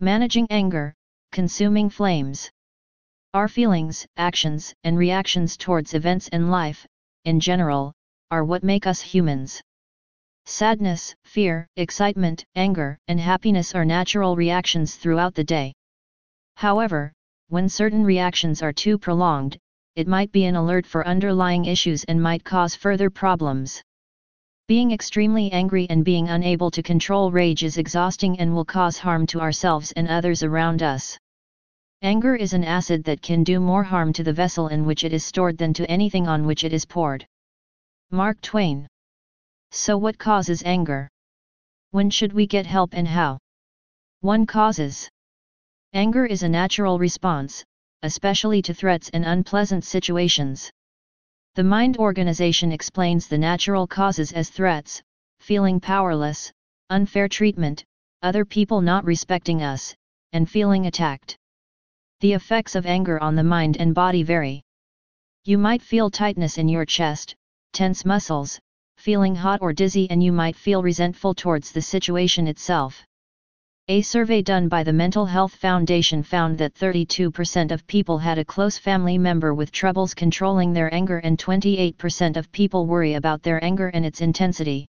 [0.00, 0.94] Managing anger,
[1.32, 2.48] consuming flames.
[3.34, 6.86] Our feelings, actions, and reactions towards events and life,
[7.24, 7.92] in general,
[8.30, 9.60] are what make us humans.
[10.46, 15.74] Sadness, fear, excitement, anger, and happiness are natural reactions throughout the day.
[16.54, 17.12] However,
[17.48, 19.58] when certain reactions are too prolonged,
[19.96, 23.82] it might be an alert for underlying issues and might cause further problems.
[24.68, 29.26] Being extremely angry and being unable to control rage is exhausting and will cause harm
[29.28, 31.18] to ourselves and others around us.
[32.02, 35.14] Anger is an acid that can do more harm to the vessel in which it
[35.14, 37.26] is stored than to anything on which it is poured.
[38.10, 38.86] Mark Twain.
[39.70, 41.08] So what causes anger?
[41.92, 43.38] When should we get help and how?
[44.20, 45.08] 1 causes.
[45.94, 47.64] Anger is a natural response,
[48.02, 50.70] especially to threats and unpleasant situations.
[51.54, 55.02] The mind organization explains the natural causes as threats,
[55.40, 56.52] feeling powerless,
[56.90, 57.84] unfair treatment,
[58.22, 59.94] other people not respecting us,
[60.32, 61.36] and feeling attacked.
[62.20, 64.62] The effects of anger on the mind and body vary.
[65.44, 67.34] You might feel tightness in your chest,
[67.72, 68.58] tense muscles,
[68.96, 73.04] feeling hot or dizzy and you might feel resentful towards the situation itself.
[73.90, 78.44] A survey done by the Mental Health Foundation found that 32% of people had a
[78.44, 83.64] close family member with troubles controlling their anger and 28% of people worry about their
[83.64, 84.86] anger and its intensity.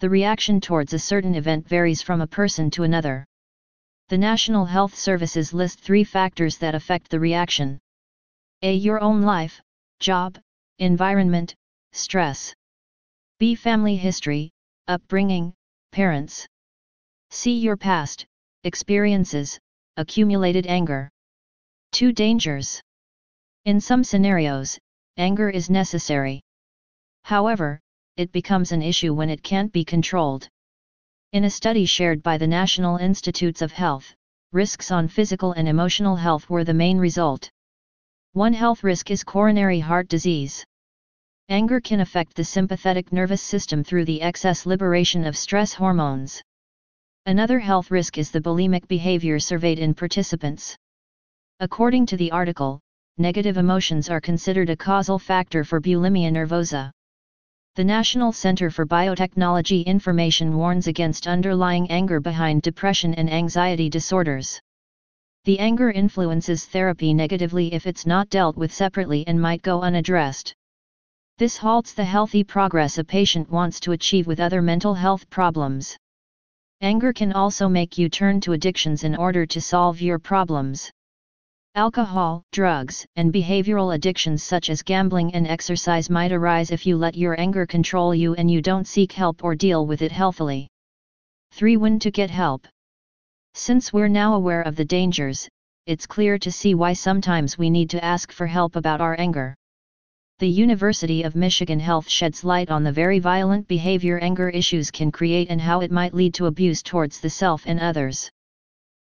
[0.00, 3.24] The reaction towards a certain event varies from a person to another.
[4.08, 7.78] The National Health Services list three factors that affect the reaction.
[8.62, 8.74] A.
[8.74, 9.60] Your own life,
[10.00, 10.38] job,
[10.80, 11.54] environment,
[11.92, 12.52] stress.
[13.38, 13.54] B.
[13.54, 14.50] Family history,
[14.88, 15.54] upbringing,
[15.92, 16.48] parents.
[17.30, 18.26] C your past,
[18.64, 19.58] experiences,
[19.96, 21.10] accumulated anger.
[21.92, 22.80] 2 dangers.
[23.64, 24.78] In some scenarios,
[25.16, 26.40] anger is necessary.
[27.24, 27.80] However,
[28.16, 30.48] it becomes an issue when it can't be controlled.
[31.32, 34.14] In a study shared by the National Institutes of Health,
[34.52, 37.50] risks on physical and emotional health were the main result.
[38.32, 40.64] One health risk is coronary heart disease.
[41.50, 46.42] Anger can affect the sympathetic nervous system through the excess liberation of stress hormones.
[47.28, 50.74] Another health risk is the bulimic behavior surveyed in participants.
[51.60, 52.80] According to the article,
[53.18, 56.90] negative emotions are considered a causal factor for bulimia nervosa.
[57.76, 64.58] The National Center for Biotechnology Information warns against underlying anger behind depression and anxiety disorders.
[65.44, 70.54] The anger influences therapy negatively if it's not dealt with separately and might go unaddressed.
[71.36, 75.98] This halts the healthy progress a patient wants to achieve with other mental health problems.
[76.80, 80.92] Anger can also make you turn to addictions in order to solve your problems.
[81.74, 87.16] Alcohol, drugs, and behavioral addictions such as gambling and exercise might arise if you let
[87.16, 90.68] your anger control you and you don't seek help or deal with it healthily.
[91.50, 91.76] 3.
[91.76, 92.68] When to get help.
[93.54, 95.48] Since we're now aware of the dangers,
[95.86, 99.56] it's clear to see why sometimes we need to ask for help about our anger.
[100.40, 105.10] The University of Michigan Health sheds light on the very violent behavior anger issues can
[105.10, 108.30] create and how it might lead to abuse towards the self and others.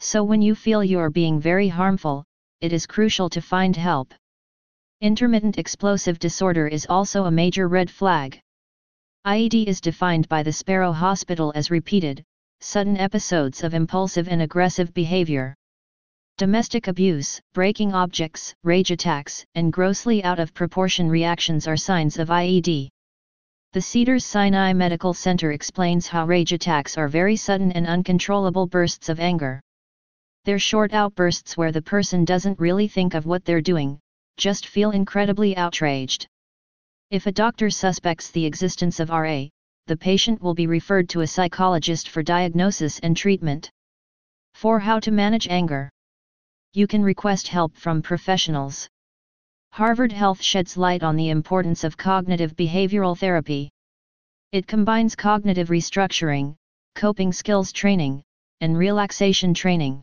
[0.00, 2.24] So when you feel you're being very harmful,
[2.60, 4.12] it is crucial to find help.
[5.00, 8.38] Intermittent explosive disorder is also a major red flag.
[9.26, 12.22] IED is defined by the Sparrow Hospital as repeated,
[12.60, 15.54] sudden episodes of impulsive and aggressive behavior.
[16.36, 22.26] Domestic abuse, breaking objects, rage attacks, and grossly out of proportion reactions are signs of
[22.26, 22.88] IED.
[23.72, 29.08] The Cedars Sinai Medical Center explains how rage attacks are very sudden and uncontrollable bursts
[29.08, 29.60] of anger.
[30.44, 34.00] They're short outbursts where the person doesn't really think of what they're doing,
[34.36, 36.26] just feel incredibly outraged.
[37.12, 39.44] If a doctor suspects the existence of RA,
[39.86, 43.70] the patient will be referred to a psychologist for diagnosis and treatment.
[44.54, 45.92] For how to manage anger
[46.76, 48.88] you can request help from professionals.
[49.72, 53.70] Harvard Health sheds light on the importance of cognitive behavioral therapy.
[54.50, 56.56] It combines cognitive restructuring,
[56.96, 58.22] coping skills training,
[58.60, 60.02] and relaxation training.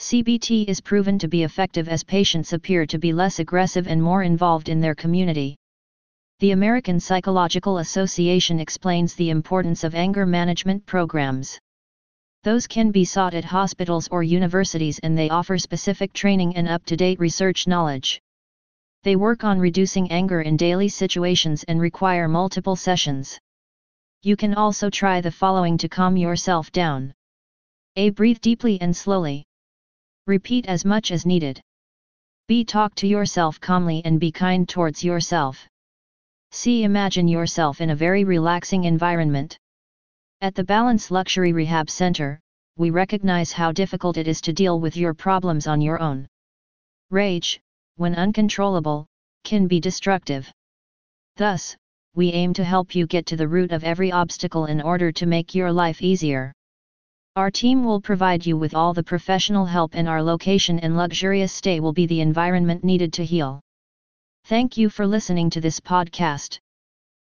[0.00, 4.24] CBT is proven to be effective as patients appear to be less aggressive and more
[4.24, 5.56] involved in their community.
[6.40, 11.58] The American Psychological Association explains the importance of anger management programs.
[12.46, 17.18] Those can be sought at hospitals or universities and they offer specific training and up-to-date
[17.18, 18.20] research knowledge.
[19.02, 23.36] They work on reducing anger in daily situations and require multiple sessions.
[24.22, 27.12] You can also try the following to calm yourself down.
[27.96, 28.10] A.
[28.10, 29.42] Breathe deeply and slowly.
[30.28, 31.60] Repeat as much as needed.
[32.46, 32.64] B.
[32.64, 35.66] Talk to yourself calmly and be kind towards yourself.
[36.52, 36.84] C.
[36.84, 39.58] Imagine yourself in a very relaxing environment.
[40.42, 42.38] At the Balance Luxury Rehab Center,
[42.76, 46.26] we recognize how difficult it is to deal with your problems on your own.
[47.10, 47.58] Rage,
[47.96, 49.06] when uncontrollable,
[49.44, 50.52] can be destructive.
[51.36, 51.74] Thus,
[52.14, 55.24] we aim to help you get to the root of every obstacle in order to
[55.24, 56.52] make your life easier.
[57.36, 61.52] Our team will provide you with all the professional help and our location and luxurious
[61.52, 63.62] stay will be the environment needed to heal.
[64.44, 66.58] Thank you for listening to this podcast.